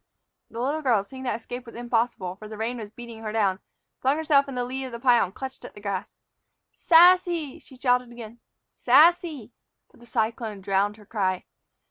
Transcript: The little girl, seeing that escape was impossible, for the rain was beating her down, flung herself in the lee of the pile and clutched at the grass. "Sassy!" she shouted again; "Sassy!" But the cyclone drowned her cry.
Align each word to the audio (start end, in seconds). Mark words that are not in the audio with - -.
The 0.49 0.59
little 0.59 0.81
girl, 0.81 1.03
seeing 1.03 1.21
that 1.25 1.35
escape 1.39 1.67
was 1.67 1.75
impossible, 1.75 2.35
for 2.35 2.47
the 2.47 2.57
rain 2.57 2.77
was 2.79 2.89
beating 2.89 3.19
her 3.21 3.31
down, 3.31 3.59
flung 3.99 4.17
herself 4.17 4.49
in 4.49 4.55
the 4.55 4.63
lee 4.65 4.83
of 4.83 4.91
the 4.91 4.99
pile 4.99 5.25
and 5.25 5.35
clutched 5.35 5.63
at 5.63 5.75
the 5.75 5.79
grass. 5.79 6.17
"Sassy!" 6.71 7.59
she 7.59 7.77
shouted 7.77 8.11
again; 8.11 8.39
"Sassy!" 8.67 9.51
But 9.91 9.99
the 9.99 10.07
cyclone 10.07 10.59
drowned 10.61 10.97
her 10.97 11.05
cry. 11.05 11.45